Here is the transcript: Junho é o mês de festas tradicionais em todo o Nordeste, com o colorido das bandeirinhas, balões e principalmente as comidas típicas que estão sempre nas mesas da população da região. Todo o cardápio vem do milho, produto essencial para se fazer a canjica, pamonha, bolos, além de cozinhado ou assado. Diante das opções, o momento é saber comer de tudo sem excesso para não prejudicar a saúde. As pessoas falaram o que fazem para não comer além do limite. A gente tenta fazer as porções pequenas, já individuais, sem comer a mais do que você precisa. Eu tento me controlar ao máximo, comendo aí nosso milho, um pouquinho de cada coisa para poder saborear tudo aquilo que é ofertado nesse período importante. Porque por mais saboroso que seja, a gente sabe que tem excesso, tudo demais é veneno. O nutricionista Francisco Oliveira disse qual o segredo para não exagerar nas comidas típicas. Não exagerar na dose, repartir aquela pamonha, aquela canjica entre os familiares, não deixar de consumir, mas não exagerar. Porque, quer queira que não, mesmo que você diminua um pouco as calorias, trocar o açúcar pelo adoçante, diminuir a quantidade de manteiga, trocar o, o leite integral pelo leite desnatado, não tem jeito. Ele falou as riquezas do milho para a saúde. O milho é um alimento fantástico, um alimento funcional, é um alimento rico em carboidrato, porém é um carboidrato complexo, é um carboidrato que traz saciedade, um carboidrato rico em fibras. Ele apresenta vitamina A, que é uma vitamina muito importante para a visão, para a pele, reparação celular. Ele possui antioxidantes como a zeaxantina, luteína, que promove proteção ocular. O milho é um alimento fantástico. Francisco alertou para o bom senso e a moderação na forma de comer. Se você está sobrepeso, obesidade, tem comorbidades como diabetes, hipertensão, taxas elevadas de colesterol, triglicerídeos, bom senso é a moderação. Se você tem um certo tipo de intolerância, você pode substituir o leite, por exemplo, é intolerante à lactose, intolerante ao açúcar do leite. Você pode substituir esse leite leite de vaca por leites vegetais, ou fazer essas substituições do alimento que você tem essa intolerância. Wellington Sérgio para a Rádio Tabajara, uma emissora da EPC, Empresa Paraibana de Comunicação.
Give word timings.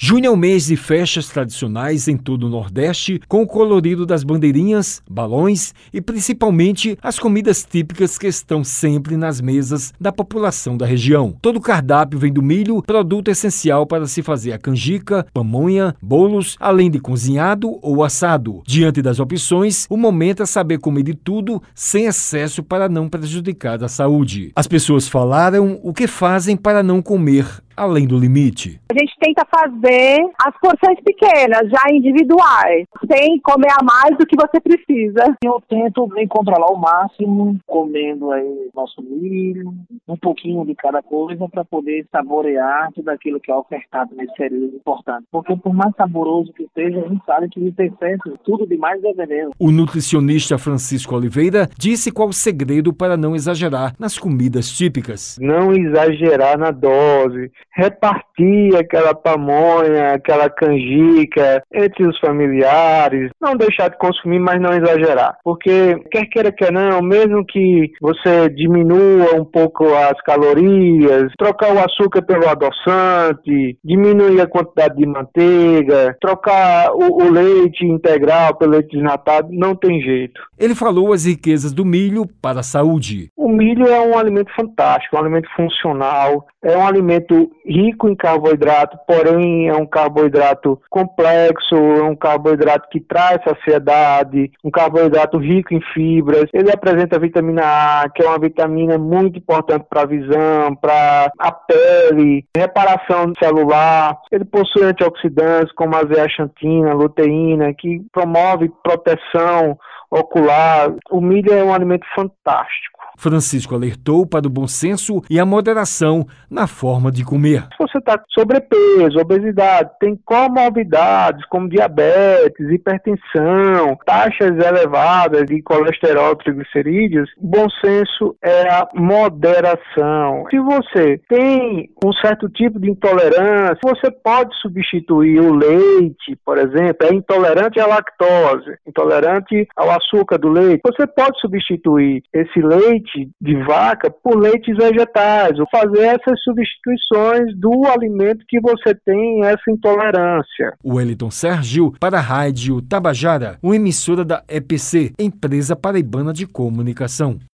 Junho 0.00 0.26
é 0.26 0.30
o 0.30 0.36
mês 0.36 0.66
de 0.66 0.76
festas 0.76 1.26
tradicionais 1.26 2.06
em 2.06 2.16
todo 2.16 2.46
o 2.46 2.48
Nordeste, 2.48 3.20
com 3.26 3.42
o 3.42 3.46
colorido 3.48 4.06
das 4.06 4.22
bandeirinhas, 4.22 5.02
balões 5.10 5.74
e 5.92 6.00
principalmente 6.00 6.96
as 7.02 7.18
comidas 7.18 7.64
típicas 7.64 8.16
que 8.16 8.28
estão 8.28 8.62
sempre 8.62 9.16
nas 9.16 9.40
mesas 9.40 9.92
da 10.00 10.12
população 10.12 10.76
da 10.76 10.86
região. 10.86 11.36
Todo 11.42 11.56
o 11.56 11.60
cardápio 11.60 12.16
vem 12.16 12.32
do 12.32 12.40
milho, 12.40 12.80
produto 12.80 13.26
essencial 13.26 13.88
para 13.88 14.06
se 14.06 14.22
fazer 14.22 14.52
a 14.52 14.58
canjica, 14.58 15.26
pamonha, 15.34 15.96
bolos, 16.00 16.56
além 16.60 16.92
de 16.92 17.00
cozinhado 17.00 17.76
ou 17.82 18.04
assado. 18.04 18.62
Diante 18.64 19.02
das 19.02 19.18
opções, 19.18 19.84
o 19.90 19.96
momento 19.96 20.44
é 20.44 20.46
saber 20.46 20.78
comer 20.78 21.02
de 21.02 21.14
tudo 21.14 21.60
sem 21.74 22.04
excesso 22.04 22.62
para 22.62 22.88
não 22.88 23.08
prejudicar 23.08 23.82
a 23.82 23.88
saúde. 23.88 24.52
As 24.54 24.68
pessoas 24.68 25.08
falaram 25.08 25.80
o 25.82 25.92
que 25.92 26.06
fazem 26.06 26.56
para 26.56 26.84
não 26.84 27.02
comer 27.02 27.44
além 27.78 28.06
do 28.06 28.18
limite. 28.18 28.80
A 28.90 28.98
gente 28.98 29.14
tenta 29.20 29.46
fazer 29.46 30.18
as 30.42 30.54
porções 30.60 30.98
pequenas, 31.04 31.70
já 31.70 31.90
individuais, 31.92 32.86
sem 33.10 33.38
comer 33.40 33.72
a 33.78 33.84
mais 33.84 34.16
do 34.18 34.26
que 34.26 34.36
você 34.36 34.60
precisa. 34.60 35.36
Eu 35.44 35.62
tento 35.68 36.06
me 36.08 36.26
controlar 36.26 36.66
ao 36.66 36.76
máximo, 36.76 37.58
comendo 37.66 38.32
aí 38.32 38.68
nosso 38.74 39.02
milho, 39.02 39.72
um 40.06 40.16
pouquinho 40.16 40.64
de 40.64 40.74
cada 40.74 41.02
coisa 41.02 41.48
para 41.48 41.64
poder 41.64 42.06
saborear 42.10 42.90
tudo 42.94 43.08
aquilo 43.10 43.40
que 43.40 43.50
é 43.50 43.54
ofertado 43.54 44.14
nesse 44.16 44.34
período 44.34 44.76
importante. 44.76 45.26
Porque 45.30 45.54
por 45.56 45.74
mais 45.74 45.94
saboroso 45.96 46.52
que 46.52 46.66
seja, 46.74 46.98
a 46.98 47.08
gente 47.08 47.24
sabe 47.24 47.48
que 47.48 47.72
tem 47.72 47.86
excesso, 47.86 48.38
tudo 48.44 48.66
demais 48.66 49.02
é 49.04 49.12
veneno. 49.12 49.50
O 49.58 49.70
nutricionista 49.70 50.58
Francisco 50.58 51.14
Oliveira 51.14 51.68
disse 51.78 52.10
qual 52.10 52.28
o 52.28 52.32
segredo 52.32 52.92
para 52.92 53.16
não 53.16 53.36
exagerar 53.36 53.94
nas 53.98 54.18
comidas 54.18 54.70
típicas. 54.70 55.38
Não 55.40 55.72
exagerar 55.72 56.58
na 56.58 56.70
dose, 56.70 57.50
repartir 57.78 58.76
aquela 58.76 59.14
pamonha, 59.14 60.14
aquela 60.14 60.50
canjica 60.50 61.62
entre 61.72 62.06
os 62.06 62.18
familiares, 62.18 63.30
não 63.40 63.56
deixar 63.56 63.88
de 63.88 63.98
consumir, 63.98 64.40
mas 64.40 64.60
não 64.60 64.72
exagerar. 64.72 65.36
Porque, 65.44 65.94
quer 66.10 66.26
queira 66.26 66.50
que 66.50 66.68
não, 66.72 67.00
mesmo 67.00 67.44
que 67.46 67.92
você 68.00 68.48
diminua 68.50 69.36
um 69.36 69.44
pouco 69.44 69.86
as 69.94 70.20
calorias, 70.22 71.32
trocar 71.38 71.72
o 71.72 71.78
açúcar 71.78 72.22
pelo 72.22 72.48
adoçante, 72.48 73.78
diminuir 73.84 74.40
a 74.40 74.46
quantidade 74.48 74.96
de 74.96 75.06
manteiga, 75.06 76.16
trocar 76.20 76.90
o, 76.92 77.22
o 77.22 77.30
leite 77.30 77.86
integral 77.86 78.56
pelo 78.56 78.72
leite 78.72 78.96
desnatado, 78.96 79.48
não 79.52 79.76
tem 79.76 80.00
jeito. 80.00 80.40
Ele 80.58 80.74
falou 80.74 81.12
as 81.12 81.24
riquezas 81.24 81.72
do 81.72 81.84
milho 81.84 82.26
para 82.42 82.60
a 82.60 82.64
saúde. 82.64 83.30
O 83.36 83.48
milho 83.48 83.86
é 83.86 84.00
um 84.00 84.18
alimento 84.18 84.50
fantástico, 84.54 85.14
um 85.14 85.20
alimento 85.20 85.48
funcional, 85.54 86.44
é 86.62 86.76
um 86.76 86.86
alimento 86.86 87.50
rico 87.68 88.08
em 88.08 88.16
carboidrato, 88.16 88.98
porém 89.06 89.68
é 89.68 89.74
um 89.74 89.86
carboidrato 89.86 90.80
complexo, 90.88 91.76
é 91.76 92.02
um 92.02 92.16
carboidrato 92.16 92.88
que 92.90 93.00
traz 93.00 93.38
saciedade, 93.44 94.50
um 94.64 94.70
carboidrato 94.70 95.38
rico 95.38 95.74
em 95.74 95.80
fibras. 95.92 96.46
Ele 96.52 96.72
apresenta 96.72 97.18
vitamina 97.18 97.62
A, 97.64 98.08
que 98.08 98.22
é 98.22 98.28
uma 98.28 98.38
vitamina 98.38 98.96
muito 98.96 99.38
importante 99.38 99.84
para 99.88 100.02
a 100.02 100.06
visão, 100.06 100.74
para 100.80 101.30
a 101.38 101.52
pele, 101.52 102.44
reparação 102.56 103.32
celular. 103.38 104.16
Ele 104.32 104.44
possui 104.44 104.84
antioxidantes 104.84 105.72
como 105.74 105.94
a 105.94 106.06
zeaxantina, 106.06 106.94
luteína, 106.94 107.74
que 107.74 108.00
promove 108.12 108.70
proteção 108.82 109.76
ocular. 110.10 110.94
O 111.10 111.20
milho 111.20 111.52
é 111.52 111.62
um 111.62 111.74
alimento 111.74 112.06
fantástico. 112.14 112.97
Francisco 113.18 113.74
alertou 113.74 114.24
para 114.24 114.46
o 114.46 114.50
bom 114.50 114.68
senso 114.68 115.22
e 115.28 115.40
a 115.40 115.44
moderação 115.44 116.24
na 116.48 116.68
forma 116.68 117.10
de 117.10 117.24
comer. 117.24 117.62
Se 117.76 117.78
você 117.78 117.98
está 117.98 118.22
sobrepeso, 118.30 119.18
obesidade, 119.18 119.90
tem 119.98 120.16
comorbidades 120.24 121.44
como 121.46 121.68
diabetes, 121.68 122.70
hipertensão, 122.70 123.98
taxas 124.06 124.56
elevadas 124.56 125.46
de 125.46 125.60
colesterol, 125.62 126.36
triglicerídeos, 126.36 127.28
bom 127.40 127.66
senso 127.84 128.36
é 128.40 128.68
a 128.68 128.86
moderação. 128.94 130.44
Se 130.48 130.58
você 130.60 131.20
tem 131.28 131.90
um 132.04 132.12
certo 132.12 132.48
tipo 132.48 132.78
de 132.78 132.88
intolerância, 132.90 133.78
você 133.82 134.10
pode 134.12 134.54
substituir 134.60 135.40
o 135.40 135.54
leite, 135.54 136.36
por 136.44 136.56
exemplo, 136.56 137.08
é 137.08 137.14
intolerante 137.14 137.80
à 137.80 137.86
lactose, 137.86 138.78
intolerante 138.86 139.66
ao 139.76 139.90
açúcar 139.90 140.38
do 140.38 140.48
leite. 140.48 140.80
Você 140.84 141.06
pode 141.06 141.40
substituir 141.40 142.22
esse 142.32 142.60
leite 142.60 143.07
leite 143.08 143.30
de 143.40 143.54
vaca 143.64 144.10
por 144.10 144.38
leites 144.38 144.76
vegetais, 144.76 145.58
ou 145.58 145.66
fazer 145.70 146.02
essas 146.02 146.42
substituições 146.42 147.56
do 147.58 147.86
alimento 147.86 148.44
que 148.48 148.60
você 148.60 148.94
tem 148.94 149.44
essa 149.44 149.70
intolerância. 149.70 150.74
Wellington 150.84 151.30
Sérgio 151.30 151.92
para 151.98 152.18
a 152.18 152.22
Rádio 152.22 152.82
Tabajara, 152.82 153.58
uma 153.62 153.76
emissora 153.76 154.24
da 154.24 154.42
EPC, 154.48 155.12
Empresa 155.18 155.74
Paraibana 155.74 156.32
de 156.32 156.46
Comunicação. 156.46 157.38